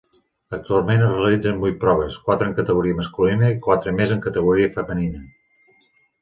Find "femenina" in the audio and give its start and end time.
4.81-5.23